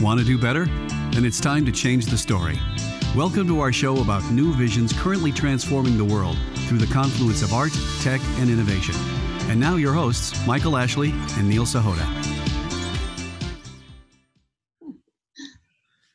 [0.00, 0.64] Want to do better?
[1.12, 2.58] Then it's time to change the story.
[3.14, 6.38] Welcome to our show about new visions currently transforming the world
[6.68, 8.94] through the confluence of art, tech, and innovation.
[9.50, 12.06] And now, your hosts, Michael Ashley and Neil Sahota.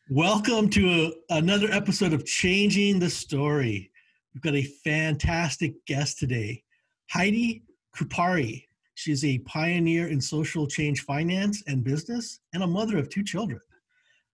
[0.09, 3.91] Welcome to a, another episode of Changing the Story.
[4.33, 6.63] We've got a fantastic guest today,
[7.11, 7.61] Heidi
[7.95, 8.65] Kupari.
[8.95, 13.61] She's a pioneer in social change finance and business and a mother of two children.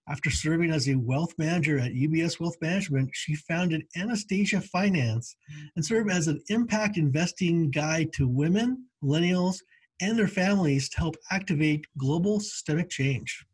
[0.09, 5.35] After serving as a wealth manager at UBS Wealth Management, she founded Anastasia Finance
[5.75, 9.57] and served as an impact investing guide to women, millennials,
[10.01, 13.45] and their families to help activate global systemic change.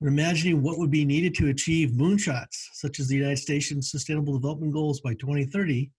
[0.00, 4.34] We're imagining what would be needed to achieve moonshots, such as the United States Sustainable
[4.34, 5.90] Development Goals by 2030.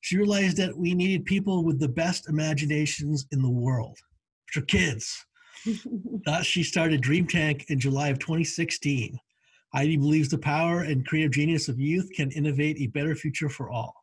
[0.00, 3.98] She realized that we needed people with the best imaginations in the world,
[4.56, 5.26] are kids
[6.24, 9.18] Thus, she started Dream Tank in July of 2016.
[9.74, 13.70] Heidi believes the power and creative genius of youth can innovate a better future for
[13.70, 13.94] all.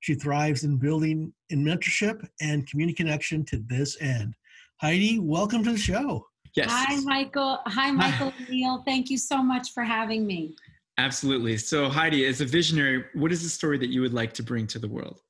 [0.00, 4.34] She thrives in building in mentorship and community connection to this end.
[4.80, 6.26] Heidi, welcome to the show.
[6.54, 6.68] Yes.
[6.70, 7.58] Hi, Michael.
[7.66, 8.82] Hi, Michael Neil.
[8.86, 10.54] Thank you so much for having me.
[10.98, 11.58] Absolutely.
[11.58, 14.66] So, Heidi, as a visionary, what is the story that you would like to bring
[14.68, 15.20] to the world?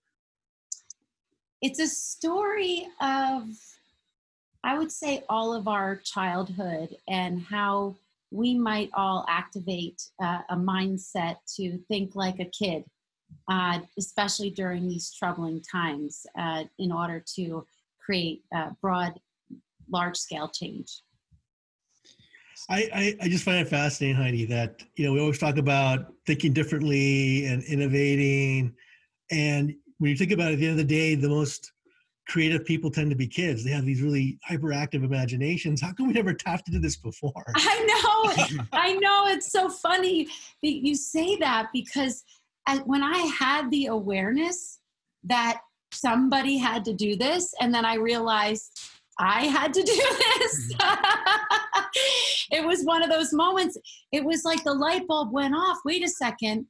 [1.62, 3.48] It's a story of
[4.66, 7.94] I would say all of our childhood and how
[8.32, 12.82] we might all activate uh, a mindset to think like a kid,
[13.48, 17.64] uh, especially during these troubling times, uh, in order to
[18.04, 18.42] create
[18.82, 19.20] broad,
[19.88, 21.00] large scale change.
[22.68, 26.12] I, I, I, just find it fascinating, Heidi, that you know we always talk about
[26.26, 28.74] thinking differently and innovating,
[29.30, 31.70] and when you think about it, at the end of the day, the most
[32.26, 33.64] creative people tend to be kids.
[33.64, 35.80] They have these really hyperactive imaginations.
[35.80, 37.44] How come we never tapped into this before?
[37.54, 37.84] I
[38.48, 38.64] know.
[38.72, 39.26] I know.
[39.28, 40.24] It's so funny
[40.62, 42.24] that you say that because
[42.84, 44.80] when I had the awareness
[45.24, 45.60] that
[45.92, 48.78] somebody had to do this, and then I realized
[49.18, 50.74] I had to do this.
[50.74, 51.90] Mm-hmm.
[52.52, 53.78] it was one of those moments.
[54.12, 55.78] It was like the light bulb went off.
[55.84, 56.66] Wait a second.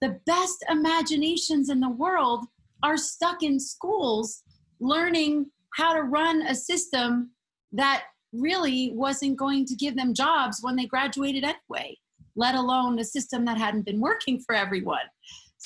[0.00, 2.44] The best imaginations in the world
[2.82, 4.42] are stuck in schools
[4.80, 7.30] learning how to run a system
[7.72, 11.96] that really wasn't going to give them jobs when they graduated anyway,
[12.36, 14.98] let alone a system that hadn't been working for everyone.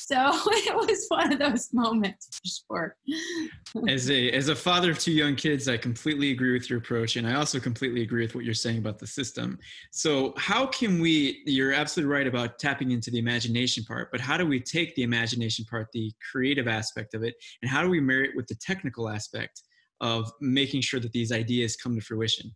[0.04, 2.28] So it was one of those moments
[2.68, 3.86] for sure.
[3.88, 7.14] as a as a father of two young kids, I completely agree with your approach,
[7.16, 9.58] and I also completely agree with what you're saying about the system.
[9.92, 11.42] So how can we?
[11.46, 15.04] You're absolutely right about tapping into the imagination part, but how do we take the
[15.04, 18.56] imagination part, the creative aspect of it, and how do we marry it with the
[18.56, 19.62] technical aspect
[20.00, 22.52] of making sure that these ideas come to fruition?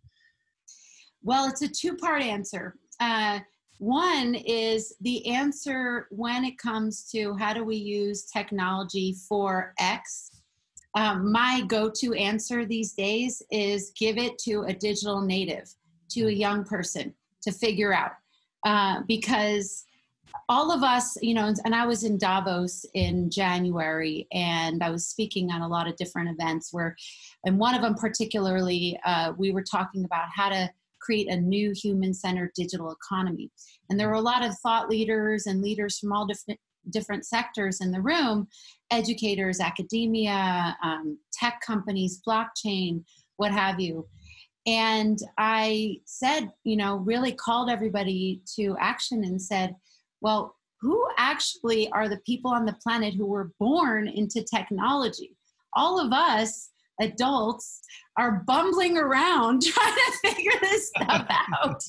[1.23, 2.75] Well, it's a two-part answer.
[2.99, 3.39] Uh,
[3.79, 10.31] one is the answer when it comes to how do we use technology for X.
[10.95, 15.69] Um, my go to answer these days is give it to a digital native,
[16.11, 18.13] to a young person to figure out.
[18.65, 19.85] Uh, because
[20.49, 25.07] all of us, you know, and I was in Davos in January and I was
[25.07, 26.95] speaking on a lot of different events where,
[27.45, 31.73] and one of them particularly, uh, we were talking about how to create a new
[31.73, 33.49] human centered digital economy.
[33.89, 36.59] And there were a lot of thought leaders and leaders from all different
[36.89, 38.47] different sectors in the room
[38.91, 43.03] educators academia um, tech companies blockchain
[43.35, 44.07] what have you.
[44.65, 49.75] And i said you know really called everybody to action and said
[50.21, 55.35] well who actually are the people on the planet who were born into technology?
[55.73, 56.69] All of us
[56.99, 57.81] adults
[58.17, 61.25] are bumbling around trying to figure this stuff
[61.63, 61.81] out.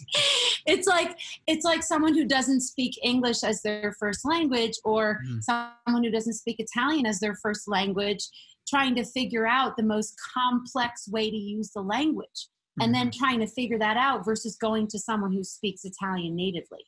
[0.66, 5.42] it's like it's like someone who doesn't speak English as their first language or mm.
[5.42, 8.28] someone who doesn't speak Italian as their first language
[8.68, 12.48] trying to figure out the most complex way to use the language
[12.78, 12.84] mm.
[12.84, 13.18] and then mm-hmm.
[13.18, 16.84] trying to figure that out versus going to someone who speaks Italian natively.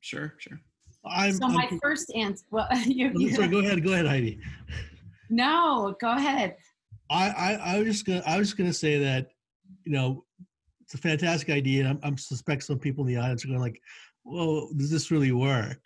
[0.00, 0.60] Sure, sure.
[1.04, 2.44] I'm, so my I'm, first answer.
[2.50, 3.82] Well, you, you, sorry, go ahead.
[3.84, 4.40] Go ahead, Heidi.
[5.30, 6.56] No, go ahead.
[7.10, 9.28] I, I, I was just gonna I was just gonna say that,
[9.84, 10.24] you know,
[10.82, 11.88] it's a fantastic idea.
[11.88, 13.80] I'm, I'm suspect some people in the audience are going like,
[14.24, 15.84] "Well, does this really work?"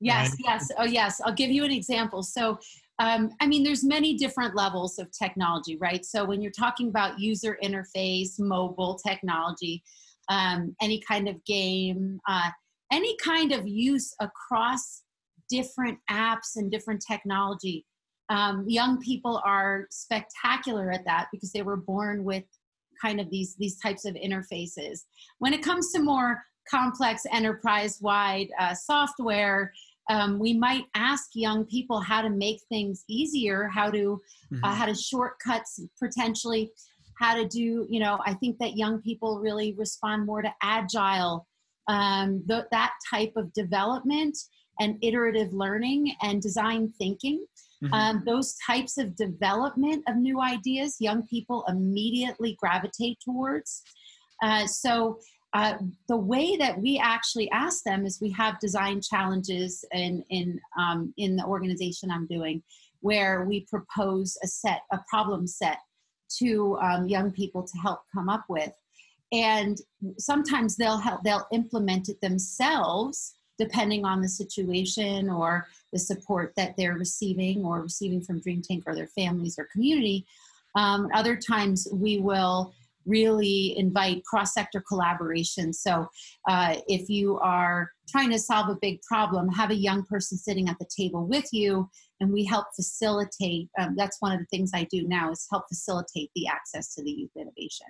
[0.00, 0.38] Yes, right?
[0.44, 1.20] yes, oh yes.
[1.24, 2.22] I'll give you an example.
[2.22, 2.58] So,
[2.98, 6.04] um, I mean, there's many different levels of technology, right?
[6.04, 9.82] So when you're talking about user interface, mobile technology,
[10.28, 12.50] um, any kind of game, uh,
[12.92, 15.02] any kind of use across
[15.48, 17.84] different apps and different technology
[18.28, 22.44] um, young people are spectacular at that because they were born with
[23.00, 25.00] kind of these these types of interfaces.
[25.38, 29.72] When it comes to more complex enterprise-wide uh, software,
[30.10, 34.20] um, we might ask young people how to make things easier, how to
[34.52, 34.64] mm-hmm.
[34.64, 36.70] uh, how to shortcuts potentially,
[37.18, 37.86] how to do.
[37.88, 41.46] You know, I think that young people really respond more to agile,
[41.88, 44.36] um, th- that type of development
[44.80, 47.44] and iterative learning and design thinking.
[47.82, 47.92] Mm-hmm.
[47.92, 53.82] Um, those types of development of new ideas, young people immediately gravitate towards.
[54.42, 55.18] Uh, so
[55.52, 55.74] uh,
[56.08, 61.14] the way that we actually ask them is we have design challenges in in um,
[61.16, 62.62] in the organization I'm doing,
[63.00, 65.78] where we propose a set a problem set
[66.38, 68.72] to um, young people to help come up with,
[69.32, 69.78] and
[70.18, 76.74] sometimes they'll help they'll implement it themselves depending on the situation or the support that
[76.76, 80.26] they're receiving or receiving from Dream Tank or their families or community.
[80.74, 82.74] Um, other times we will
[83.06, 85.72] really invite cross sector collaboration.
[85.72, 86.08] So,
[86.48, 90.68] uh, if you are trying to solve a big problem, have a young person sitting
[90.68, 91.88] at the table with you,
[92.20, 93.68] and we help facilitate.
[93.78, 97.02] Um, that's one of the things I do now is help facilitate the access to
[97.02, 97.86] the youth innovation.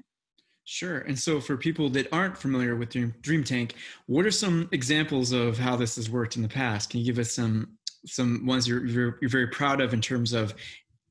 [0.69, 0.99] Sure.
[0.99, 2.91] And so, for people that aren't familiar with
[3.23, 3.75] Dream Tank,
[4.07, 6.91] what are some examples of how this has worked in the past?
[6.91, 10.33] Can you give us some some ones you're, you're, you're very proud of in terms
[10.33, 10.55] of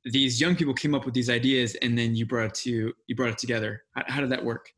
[0.06, 3.16] these young people came up with these ideas and then you brought it to you
[3.16, 4.72] brought it together how, how did that work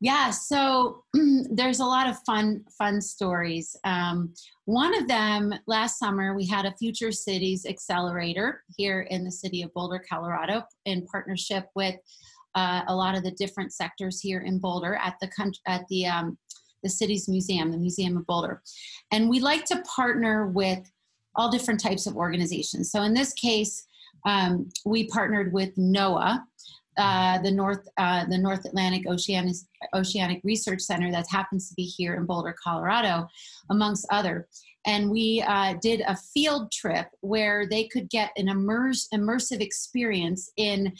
[0.00, 1.04] yeah so
[1.52, 4.32] there's a lot of fun fun stories um,
[4.64, 9.62] one of them last summer we had a future cities accelerator here in the city
[9.62, 11.96] of boulder colorado in partnership with
[12.54, 15.28] uh, a lot of the different sectors here in boulder at the
[15.66, 16.38] at the um,
[16.82, 18.62] the city's museum the museum of boulder
[19.10, 20.80] and we like to partner with
[21.34, 23.84] all different types of organizations so in this case
[24.26, 26.40] um, we partnered with NOAA,
[26.98, 29.54] uh, the North uh, the North Atlantic Oceanic,
[29.94, 33.28] Oceanic Research Center that happens to be here in Boulder, Colorado,
[33.70, 34.48] amongst other.
[34.86, 40.50] And we uh, did a field trip where they could get an immerse, immersive experience
[40.56, 40.92] in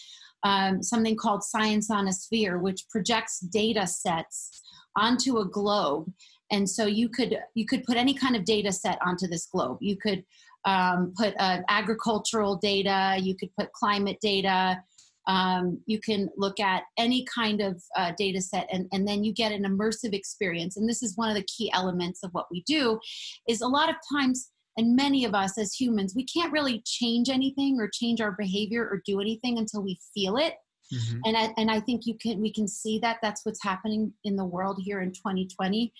[0.45, 4.63] um, something called Science on a Sphere, which projects data sets
[4.97, 6.13] onto a globe.
[6.51, 9.79] And so you could you could put any kind of data set onto this globe.
[9.81, 10.25] You could
[10.65, 14.83] um, put uh, agricultural data, you could put climate data,
[15.29, 19.33] um, you can look at any kind of uh, data set and, and then you
[19.33, 22.63] get an immersive experience and this is one of the key elements of what we
[22.67, 22.99] do
[23.47, 27.29] is a lot of times and many of us as humans we can't really change
[27.29, 30.55] anything or change our behavior or do anything until we feel it
[30.93, 31.19] mm-hmm.
[31.27, 34.37] and, I, and i think you can we can see that that's what's happening in
[34.37, 35.93] the world here in 2020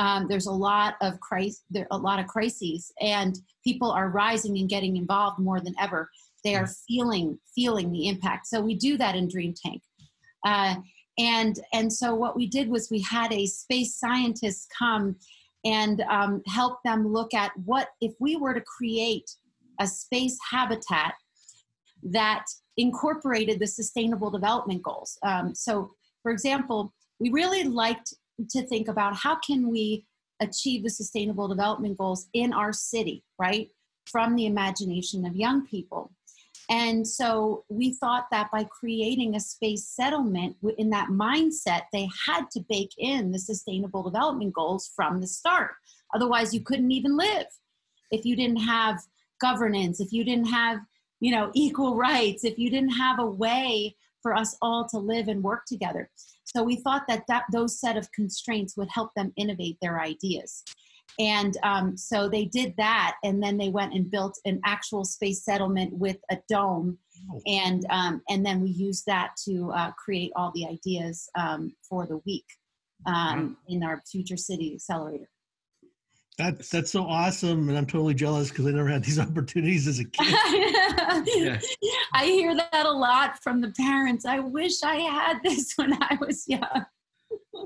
[0.00, 4.56] um, there's a lot of crisis, there a lot of crises, and people are rising
[4.56, 6.08] and getting involved more than ever.
[6.42, 8.46] They are feeling feeling the impact.
[8.46, 9.82] So we do that in Dream Tank,
[10.46, 10.76] uh,
[11.18, 15.16] and and so what we did was we had a space scientist come
[15.64, 19.30] and um, help them look at what if we were to create
[19.80, 21.14] a space habitat
[22.02, 22.44] that
[22.76, 25.18] incorporated the sustainable development goals.
[25.22, 25.90] Um, so,
[26.22, 28.14] for example, we really liked
[28.50, 30.06] to think about how can we
[30.40, 33.70] achieve the sustainable development goals in our city right
[34.06, 36.10] from the imagination of young people
[36.70, 42.50] and so we thought that by creating a space settlement in that mindset they had
[42.50, 45.72] to bake in the sustainable development goals from the start
[46.14, 47.46] otherwise you couldn't even live
[48.10, 49.00] if you didn't have
[49.40, 50.78] governance if you didn't have
[51.20, 55.28] you know equal rights if you didn't have a way for us all to live
[55.28, 56.10] and work together
[56.52, 60.64] so we thought that, that those set of constraints would help them innovate their ideas.
[61.18, 65.44] And um, so they did that, and then they went and built an actual space
[65.44, 66.98] settlement with a dome,
[67.30, 67.40] oh.
[67.46, 72.06] and um, and then we used that to uh, create all the ideas um, for
[72.06, 72.46] the week
[73.06, 75.28] um, in our Future City Accelerator.
[76.38, 79.98] That, that's so awesome, and I'm totally jealous because I never had these opportunities as
[79.98, 80.34] a kid.
[81.36, 81.60] yeah.
[82.14, 84.24] I hear that a lot from the parents.
[84.24, 86.62] I wish I had this when I was young.
[86.62, 86.84] uh,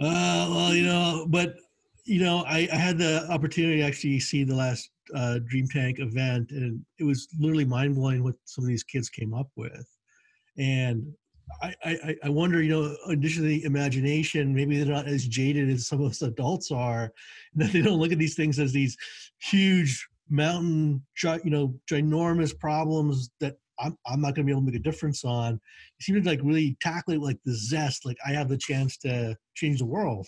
[0.01, 1.55] well, you know, but
[2.05, 5.99] you know, I, I had the opportunity to actually see the last uh, Dream Tank
[5.99, 9.87] event, and it was literally mind blowing what some of these kids came up with.
[10.59, 11.13] And
[11.63, 15.27] I, I, I wonder, you know, in addition to the imagination, maybe they're not as
[15.27, 17.13] jaded as some of us adults are,
[17.55, 18.97] that they don't look at these things as these
[19.41, 24.67] huge mountain, you know, ginormous problems that I'm, I'm not going to be able to
[24.67, 25.55] make a difference on.
[25.55, 28.97] You seem to like really tackle it like the zest, like I have the chance
[28.99, 30.27] to change the world.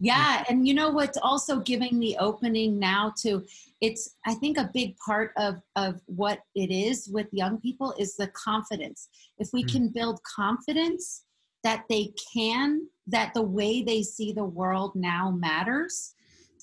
[0.00, 3.44] Yeah, and you know what's also giving the opening now to
[3.80, 8.16] it's I think a big part of of what it is with young people is
[8.16, 9.08] the confidence.
[9.38, 9.72] If we mm.
[9.72, 11.24] can build confidence
[11.64, 16.14] that they can, that the way they see the world now matters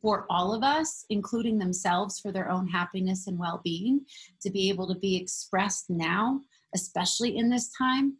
[0.02, 4.02] for all of us, including themselves for their own happiness and well being,
[4.42, 6.40] to be able to be expressed now,
[6.74, 8.14] especially in this time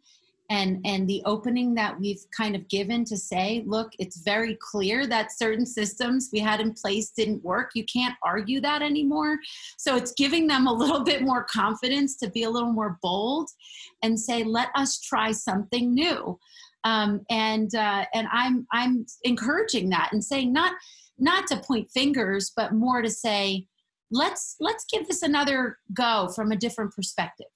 [0.50, 5.06] and and the opening that we've kind of given to say look it's very clear
[5.06, 7.70] that certain systems we had in place didn't work.
[7.74, 9.38] You can't argue that anymore.
[9.76, 13.48] So it's giving them a little bit more confidence to be a little more bold
[14.02, 16.38] and say let us try something new.
[16.84, 20.72] Um, and uh, and i'm i'm encouraging that and saying not
[21.18, 23.66] not to point fingers but more to say
[24.10, 27.46] let's let's give this another go from a different perspective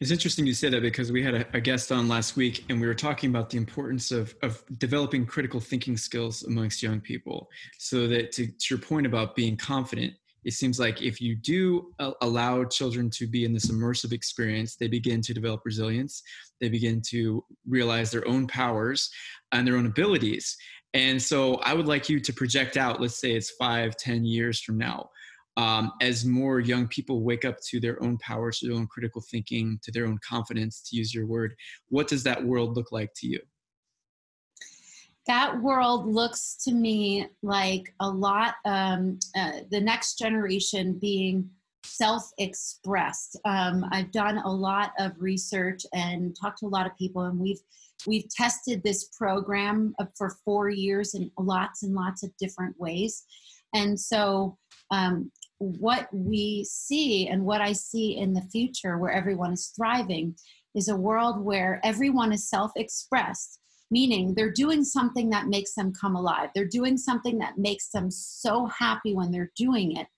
[0.00, 2.80] it's interesting you say that because we had a, a, guest on last week and
[2.80, 7.48] we were talking about the importance of, of developing critical thinking skills amongst young people.
[7.78, 11.92] So that to, to your point about being confident, it seems like if you do
[11.98, 16.22] uh, allow children to be in this immersive experience, they begin to develop resilience.
[16.60, 19.10] They begin to realize their own powers
[19.52, 20.56] and their own abilities.
[20.92, 24.60] And so I would like you to project out, let's say it's five, ten years
[24.60, 25.08] from now
[25.56, 29.20] um, as more young people wake up to their own powers, to their own critical
[29.20, 31.54] thinking, to their own confidence, to use your word,
[31.88, 33.40] what does that world look like to you?
[35.26, 41.48] That world looks to me like a lot, um, uh, the next generation being
[41.84, 43.38] self expressed.
[43.44, 47.38] Um, I've done a lot of research and talked to a lot of people, and
[47.38, 47.60] we've
[48.06, 53.24] we've tested this program for four years in lots and lots of different ways.
[53.74, 54.58] And so
[54.90, 60.36] um, what we see and what I see in the future where everyone is thriving
[60.74, 63.60] is a world where everyone is self expressed,
[63.90, 66.50] meaning they're doing something that makes them come alive.
[66.54, 70.08] They're doing something that makes them so happy when they're doing it.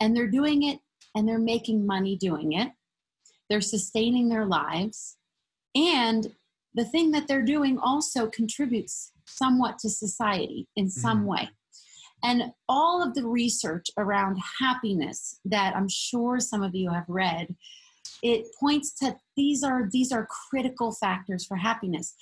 [0.00, 0.80] And they're doing it
[1.14, 2.68] and they're making money doing it.
[3.48, 5.16] They're sustaining their lives.
[5.74, 6.34] And
[6.74, 11.28] the thing that they're doing also contributes somewhat to society in some mm-hmm.
[11.28, 11.48] way.
[12.22, 17.54] And all of the research around happiness that I'm sure some of you have read,
[18.22, 22.14] it points to these are these are critical factors for happiness.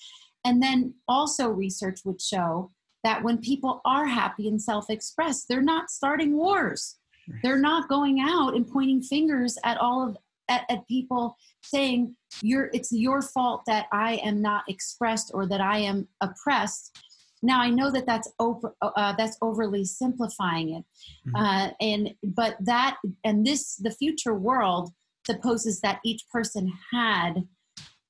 [0.45, 2.71] And then also research would show
[3.03, 6.97] that when people are happy and self-expressed, they're not starting wars.
[7.43, 10.17] They're not going out and pointing fingers at all of
[10.49, 15.61] at, at people saying you're it's your fault that I am not expressed or that
[15.61, 16.99] I am oppressed
[17.45, 20.85] now I know that that's over, uh, that's overly simplifying it,
[21.29, 21.37] mm-hmm.
[21.37, 24.91] uh, and but that and this the future world
[25.27, 27.47] supposes that each person had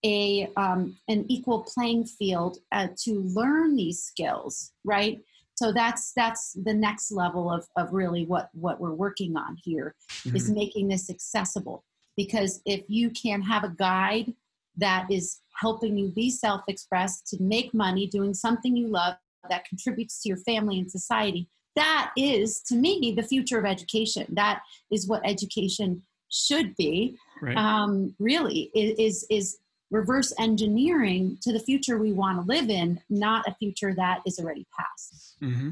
[0.04, 5.20] a um, an equal playing field uh, to learn these skills, right?
[5.56, 9.94] So that's that's the next level of of really what what we're working on here
[10.10, 10.36] mm-hmm.
[10.36, 11.84] is making this accessible.
[12.16, 14.32] Because if you can have a guide
[14.76, 19.14] that is helping you be self-expressed to make money doing something you love
[19.49, 21.49] that contributes to your family and society.
[21.76, 24.26] That is to me the future of education.
[24.31, 27.16] That is what education should be.
[27.43, 27.57] Right.
[27.57, 29.59] um, really is is
[29.90, 34.38] reverse engineering to the future we want to live in not a future that is
[34.38, 35.37] already past.
[35.43, 35.71] Mm-hmm.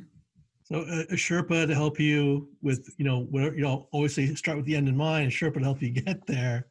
[0.64, 4.34] so uh, a sherpa to help you with you know where you know always say
[4.34, 6.66] start with the end in mind a sherpa to help you get there.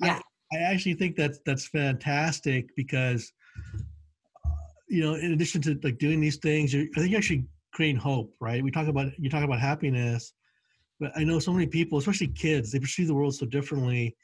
[0.00, 0.20] Yeah
[0.52, 3.32] I, actually think that's that's fantastic because
[4.44, 4.50] uh,
[4.88, 8.34] you know, in addition to like doing these things, I think you're actually creating hope,
[8.40, 8.62] right?
[8.62, 10.34] We talk about you talk about happiness,
[11.00, 14.14] but I know so many people, especially kids, they perceive the world so differently.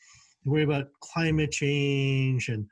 [0.44, 2.66] They worry about climate change and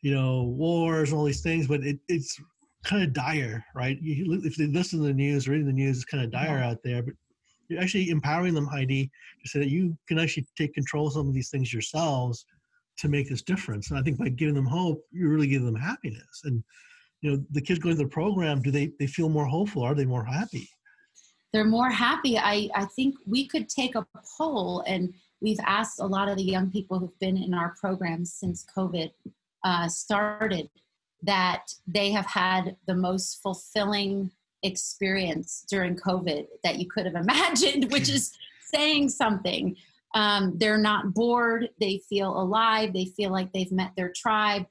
[0.00, 2.40] you know wars and all these things, but it, it's
[2.84, 3.98] kind of dire, right?
[4.00, 6.70] You, if they listen to the news, reading the news, it's kind of dire yeah.
[6.70, 7.02] out there.
[7.02, 7.14] But
[7.68, 9.10] you're actually empowering them, Heidi,
[9.42, 12.44] to say that you can actually take control of some of these things yourselves
[12.98, 13.90] to make this difference.
[13.90, 16.42] And I think by giving them hope, you really give them happiness.
[16.44, 16.62] And
[17.22, 19.94] you know the kids going to the program do they they feel more hopeful are
[19.94, 20.68] they more happy
[21.52, 24.06] they're more happy i i think we could take a
[24.36, 28.34] poll and we've asked a lot of the young people who've been in our programs
[28.34, 29.10] since covid
[29.64, 30.68] uh, started
[31.22, 34.30] that they have had the most fulfilling
[34.64, 39.76] experience during covid that you could have imagined which is saying something
[40.14, 41.68] um, they're not bored.
[41.80, 42.92] They feel alive.
[42.92, 44.66] They feel like they've met their tribe.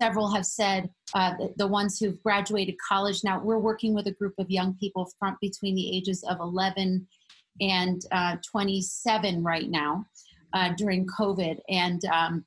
[0.00, 3.24] Several have said uh, the, the, ones who've graduated college.
[3.24, 7.06] Now we're working with a group of young people from between the ages of 11
[7.60, 10.04] and uh, 27 right now
[10.52, 12.44] uh, during COVID, and um,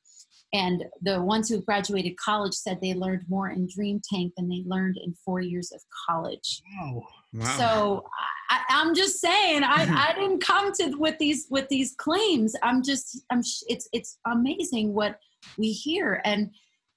[0.53, 4.63] and the ones who graduated college said they learned more in Dream Tank than they
[4.65, 6.61] learned in four years of college.
[6.79, 7.03] Wow.
[7.33, 7.57] Wow.
[7.57, 8.05] So
[8.49, 12.55] I, am just saying, I, I didn't come to with these with these claims.
[12.63, 13.41] I'm just, I'm.
[13.67, 15.19] It's it's amazing what
[15.57, 16.51] we hear, and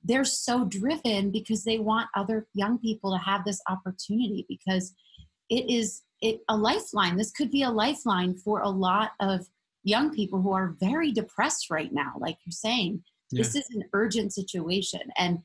[0.04, 4.94] they're so driven because they want other young people to have this opportunity because
[5.50, 7.16] it is it, a lifeline.
[7.16, 9.46] This could be a lifeline for a lot of
[9.84, 13.02] young people who are very depressed right now, like you're saying.
[13.30, 13.42] Yeah.
[13.42, 15.00] This is an urgent situation.
[15.16, 15.38] And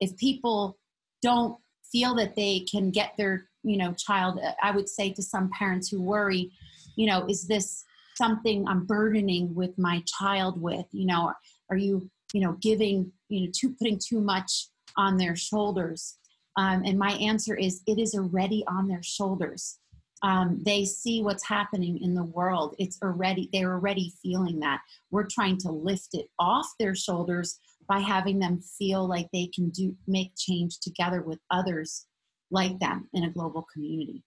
[0.00, 0.78] if people
[1.22, 1.58] don't
[1.92, 5.88] feel that they can get their, you know, child, I would say to some parents
[5.88, 6.50] who worry,
[6.96, 7.84] you know, is this
[8.16, 10.86] something I'm burdening with my child with?
[10.92, 11.32] You know,
[11.70, 16.18] are you, you know, giving, you know, too putting too much on their shoulders?
[16.56, 19.78] Um, and my answer is it is already on their shoulders.
[20.22, 22.74] Um, they see what's happening in the world.
[22.78, 24.80] It's already they're already feeling that.
[25.10, 29.70] We're trying to lift it off their shoulders by having them feel like they can
[29.70, 32.06] do make change together with others
[32.50, 34.22] like them in a global community.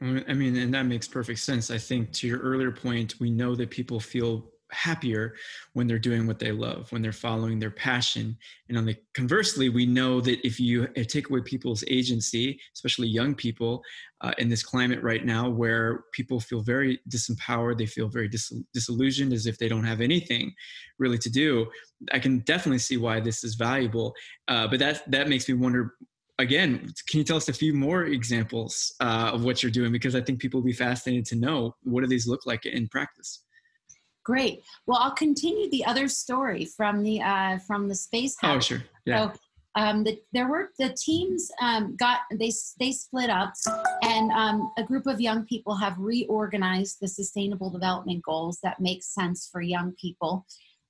[0.00, 1.70] I mean, and that makes perfect sense.
[1.72, 5.34] I think to your earlier point, we know that people feel happier
[5.72, 8.36] when they're doing what they love, when they're following their passion.
[8.68, 13.08] And on the conversely, we know that if you uh, take away people's agency, especially
[13.08, 13.82] young people,
[14.20, 18.52] uh, in this climate right now where people feel very disempowered, they feel very dis-
[18.74, 20.52] disillusioned as if they don't have anything
[20.98, 21.66] really to do.
[22.12, 24.14] I can definitely see why this is valuable.
[24.48, 25.94] Uh, but that that makes me wonder.
[26.40, 29.90] Again, can you tell us a few more examples uh, of what you're doing?
[29.90, 32.86] Because I think people will be fascinated to know what do these look like in
[32.88, 33.42] practice.
[34.24, 34.62] Great.
[34.86, 38.56] Well, I'll continue the other story from the uh, from the space house.
[38.56, 38.82] Oh, sure.
[39.04, 39.32] Yeah.
[39.32, 39.38] So,
[39.74, 43.54] um, the, there were the teams um, got they they split up,
[44.02, 49.02] and um, a group of young people have reorganized the sustainable development goals that make
[49.02, 50.46] sense for young people,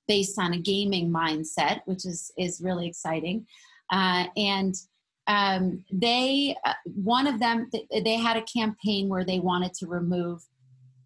[0.07, 3.47] based on a gaming mindset, which is is really exciting,
[3.91, 4.75] uh, and.
[5.29, 7.69] Um, they uh, one of them
[8.03, 10.41] they had a campaign where they wanted to remove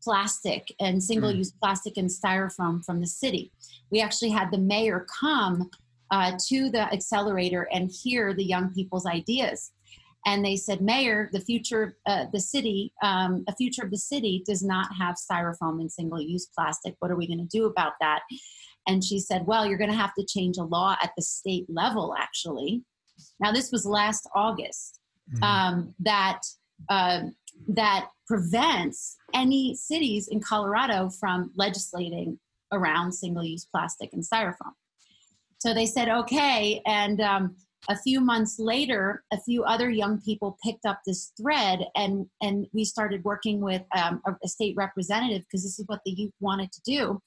[0.01, 1.59] plastic and single use mm.
[1.59, 3.51] plastic and styrofoam from the city.
[3.91, 5.69] We actually had the mayor come
[6.09, 9.71] uh, to the accelerator and hear the young people's ideas.
[10.25, 14.41] And they said, Mayor, the future, uh, the city, um, a future of the city
[14.45, 16.95] does not have styrofoam and single use plastic.
[16.99, 18.21] What are we going to do about that?
[18.87, 21.65] And she said, Well, you're going to have to change a law at the state
[21.67, 22.83] level, actually.
[23.39, 24.99] Now, this was last August
[25.31, 25.43] mm-hmm.
[25.43, 26.41] um, that
[26.89, 27.21] uh,
[27.67, 32.39] that prevents any cities in Colorado from legislating
[32.71, 34.73] around single use plastic and styrofoam.
[35.59, 36.81] So they said, okay.
[36.85, 37.55] And um,
[37.89, 42.67] a few months later, a few other young people picked up this thread and, and
[42.73, 46.71] we started working with um, a, state representative because this is what the youth wanted
[46.71, 47.21] to do.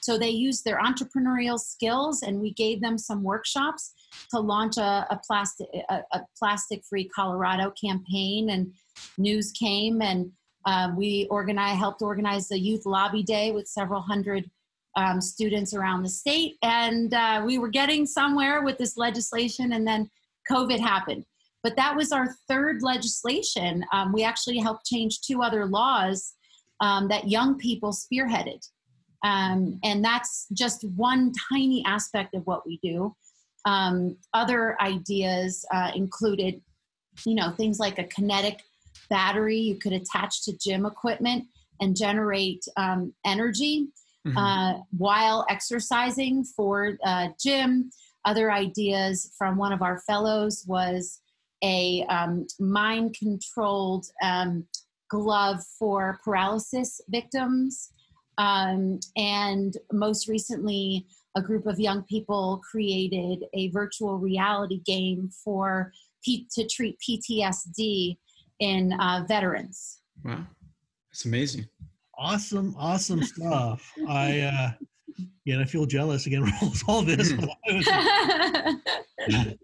[0.00, 3.92] So they used their entrepreneurial skills and we gave them some workshops
[4.30, 8.72] to launch a, a plastic, a, a plastic free Colorado campaign and
[9.16, 10.32] news came and
[10.64, 14.48] um, we organized, helped organize the youth lobby day with several hundred
[14.96, 19.86] um, students around the state, and uh, we were getting somewhere with this legislation, and
[19.86, 20.08] then
[20.50, 21.24] COVID happened.
[21.62, 23.84] But that was our third legislation.
[23.92, 26.34] Um, we actually helped change two other laws
[26.80, 28.60] um, that young people spearheaded,
[29.22, 33.14] um, and that's just one tiny aspect of what we do.
[33.64, 36.60] Um, other ideas uh, included,
[37.24, 38.60] you know, things like a kinetic
[39.08, 41.44] battery you could attach to gym equipment
[41.80, 43.88] and generate um, energy
[44.26, 44.36] mm-hmm.
[44.36, 47.90] uh, while exercising for uh, gym.
[48.24, 51.20] Other ideas from one of our fellows was
[51.62, 54.64] a um, mind controlled um,
[55.08, 57.92] glove for paralysis victims.
[58.38, 65.92] Um, and most recently, a group of young people created a virtual reality game for
[66.24, 68.16] P- to treat PTSD
[68.60, 70.00] in uh, veterans.
[70.24, 70.46] Wow,
[71.10, 71.66] that's amazing.
[72.16, 73.92] Awesome, awesome stuff.
[74.08, 74.70] I uh,
[75.44, 76.42] yeah, I feel jealous again.
[76.62, 77.32] With all this.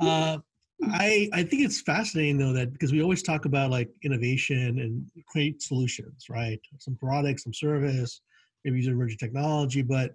[0.00, 0.38] uh,
[0.82, 5.24] I I think it's fascinating though that because we always talk about like innovation and
[5.26, 6.60] create solutions, right?
[6.78, 8.20] Some product, some service,
[8.64, 10.12] maybe use emerging technology, but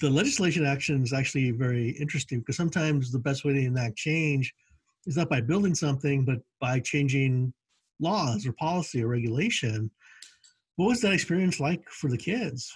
[0.00, 4.52] the legislation action is actually very interesting because sometimes the best way to enact change
[5.06, 7.52] is not by building something, but by changing
[8.00, 9.90] laws or policy or regulation.
[10.76, 12.72] What was that experience like for the kids?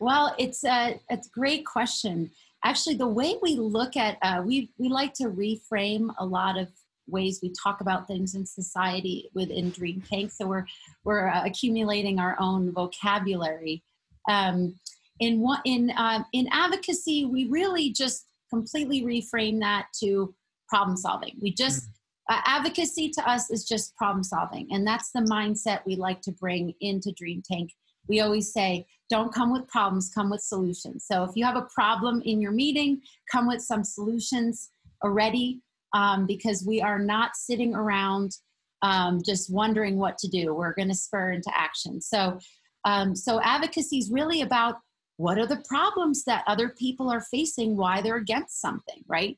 [0.00, 2.30] Well, it's a it's a great question.
[2.64, 6.68] Actually, the way we look at uh, we we like to reframe a lot of
[7.06, 10.30] ways we talk about things in society within Dream Tank.
[10.32, 10.66] So we're
[11.04, 13.82] we're uh, accumulating our own vocabulary.
[14.28, 14.78] Um,
[15.20, 20.34] in what in um, in advocacy, we really just completely reframe that to
[20.68, 21.36] problem solving.
[21.40, 22.34] We just mm-hmm.
[22.34, 26.32] uh, advocacy to us is just problem solving, and that's the mindset we like to
[26.32, 27.70] bring into Dream Tank.
[28.08, 31.04] we always say, don't come with problems, come with solutions.
[31.06, 34.70] So if you have a problem in your meeting, come with some solutions
[35.04, 35.60] already
[35.94, 38.32] um, because we are not sitting around
[38.82, 40.54] um, just wondering what to do.
[40.54, 42.00] We're going to spur into action.
[42.00, 42.38] So,
[42.84, 44.76] um, so advocacy is really about
[45.16, 49.36] what are the problems that other people are facing, why they're against something, right?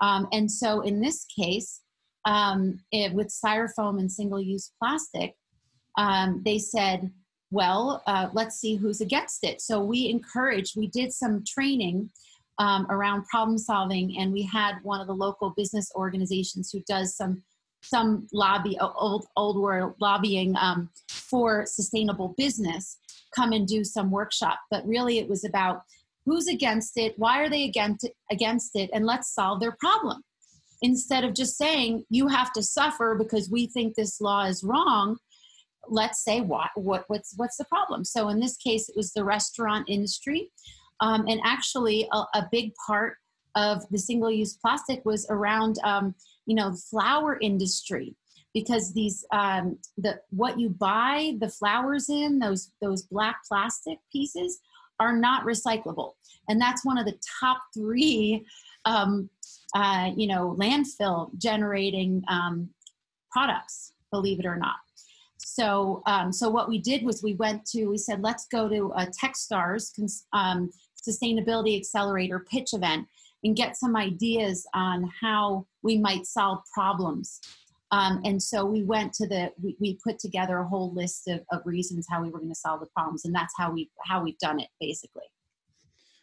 [0.00, 1.82] Um, and so in this case,
[2.24, 5.36] um, it, with styrofoam and single-use plastic,
[5.96, 7.12] um, they said,
[7.50, 9.60] well, uh, let's see who's against it.
[9.60, 12.10] So we encouraged, we did some training
[12.58, 17.16] um, around problem solving, and we had one of the local business organizations who does
[17.16, 17.42] some
[17.82, 22.98] some lobby old old world lobbying um, for sustainable business
[23.34, 24.58] come and do some workshop.
[24.70, 25.82] But really, it was about
[26.26, 30.22] who's against it, why are they against it, against it, and let's solve their problem.
[30.82, 35.16] Instead of just saying you have to suffer because we think this law is wrong,
[35.90, 38.04] let's say what what what's what's the problem.
[38.04, 40.50] So in this case, it was the restaurant industry
[41.00, 43.16] um, and actually, a, a, big part
[43.54, 46.14] of the single-use plastic was around, um,
[46.46, 48.14] you know, the flower industry
[48.52, 54.58] because these um, the what you buy the flowers in those those black plastic pieces
[54.98, 56.12] are not recyclable,
[56.48, 58.44] and that's one of the top three,
[58.84, 59.30] um,
[59.74, 62.68] uh, you know, landfill generating um,
[63.30, 63.92] products.
[64.10, 64.76] Believe it or not.
[65.60, 68.94] So, um, so what we did was we went to, we said, let's go to
[68.96, 69.90] a Techstars
[70.32, 70.70] um,
[71.06, 73.06] Sustainability Accelerator pitch event
[73.44, 77.40] and get some ideas on how we might solve problems.
[77.90, 81.40] Um, and so we went to the, we, we put together a whole list of,
[81.52, 83.26] of reasons how we were going to solve the problems.
[83.26, 85.24] And that's how we, how we've done it basically.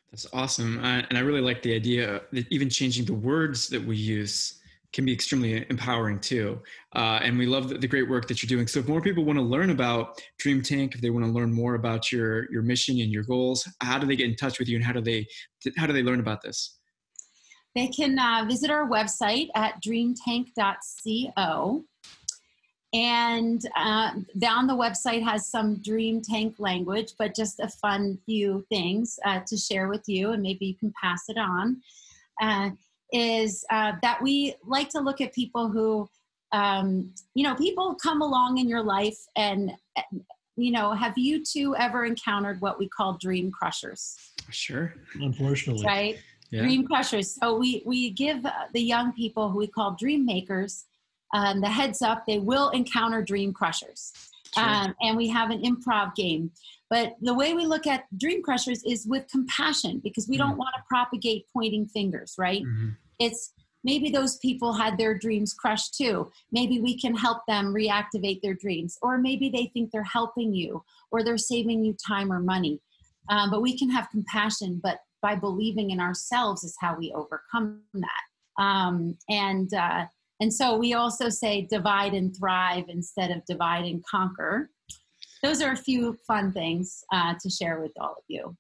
[0.09, 0.83] That's awesome.
[0.83, 4.61] And I really like the idea that even changing the words that we use
[4.97, 6.59] can be extremely empowering too.
[6.95, 8.65] Uh, and we love the, the, great work that you're doing.
[8.65, 11.53] So if more people want to learn about Dream Tank, if they want to learn
[11.53, 14.67] more about your your mission and your goals, how do they get in touch with
[14.67, 15.27] you, and how do they
[15.77, 16.79] how do they learn about this?
[17.75, 21.83] They can uh, visit our website at dreamtank.co.
[22.93, 28.65] And uh, down the website has some Dream Tank language, but just a fun few
[28.69, 31.83] things uh, to share with you, and maybe you can pass it on.
[33.13, 36.09] Uh, is uh, that we like to look at people who,
[36.51, 39.71] um, you know, people come along in your life and,
[40.55, 44.17] you know, have you two ever encountered what we call dream crushers?
[44.49, 44.93] Sure.
[45.15, 45.85] Unfortunately.
[45.85, 46.19] Right?
[46.51, 46.61] Yeah.
[46.61, 47.31] Dream crushers.
[47.31, 50.85] So we, we give the young people who we call dream makers
[51.33, 54.13] um, the heads up they will encounter dream crushers.
[54.53, 54.63] Sure.
[54.63, 56.51] Um, and we have an improv game
[56.89, 60.49] but the way we look at dream crushers is with compassion because we mm-hmm.
[60.49, 62.63] don't want to propagate pointing fingers, right?
[62.63, 62.89] Mm-hmm.
[63.19, 66.31] It's maybe those people had their dreams crushed too.
[66.51, 70.83] Maybe we can help them reactivate their dreams, or maybe they think they're helping you
[71.11, 72.81] or they're saving you time or money.
[73.29, 77.81] Um, but we can have compassion, but by believing in ourselves is how we overcome
[77.93, 78.61] that.
[78.63, 80.05] Um, and uh,
[80.39, 84.69] and so we also say divide and thrive instead of divide and conquer
[85.43, 88.55] those are a few fun things uh, to share with all of you.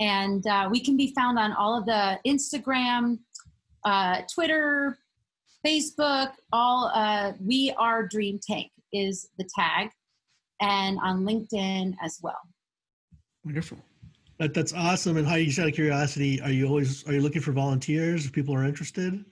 [0.00, 3.18] And uh, we can be found on all of the Instagram,
[3.84, 4.98] uh, Twitter,
[5.66, 9.90] Facebook, all uh, we are Dream Tank is the tag,
[10.60, 12.40] and on LinkedIn as well.
[13.44, 13.78] Wonderful.
[14.38, 15.16] That, that's awesome.
[15.16, 18.32] And Heidi, just out of curiosity, are you always are you looking for volunteers if
[18.32, 19.24] people are interested?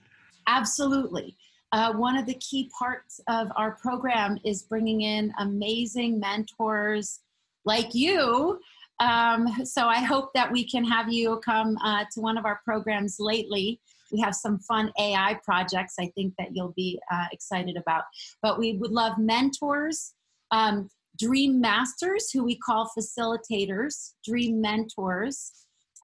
[0.47, 1.37] Absolutely.
[1.73, 7.19] Uh, one of the key parts of our program is bringing in amazing mentors
[7.65, 8.59] like you.
[8.99, 12.61] Um, so I hope that we can have you come uh, to one of our
[12.63, 13.79] programs lately.
[14.11, 18.05] We have some fun AI projects I think that you'll be uh, excited about.
[18.41, 20.13] But we would love mentors,
[20.51, 25.51] um, dream masters, who we call facilitators, dream mentors,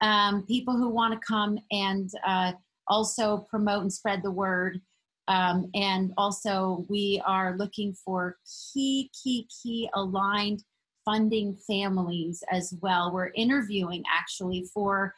[0.02, 2.52] um, people who want to come and uh,
[2.88, 4.80] also promote and spread the word
[5.28, 8.36] um, and also, we are looking for
[8.72, 10.62] key, key, key aligned
[11.04, 13.12] funding families as well.
[13.12, 15.14] We're interviewing actually for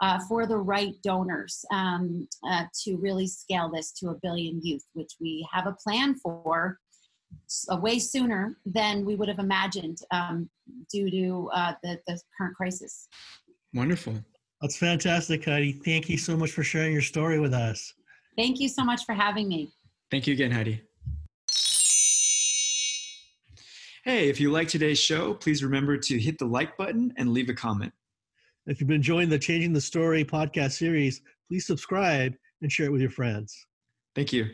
[0.00, 4.84] uh, for the right donors um, uh, to really scale this to a billion youth,
[4.92, 6.78] which we have a plan for
[7.70, 10.50] uh, way sooner than we would have imagined um,
[10.92, 13.08] due to uh, the, the current crisis.
[13.72, 14.14] Wonderful.
[14.60, 15.72] That's fantastic, Heidi.
[15.72, 17.94] Thank you so much for sharing your story with us.
[18.36, 19.72] Thank you so much for having me.
[20.10, 20.82] Thank you again, Heidi.
[24.04, 27.48] Hey, if you like today's show, please remember to hit the like button and leave
[27.48, 27.92] a comment.
[28.66, 32.92] If you've been enjoying the Changing the Story podcast series, please subscribe and share it
[32.92, 33.66] with your friends.
[34.14, 34.46] Thank you.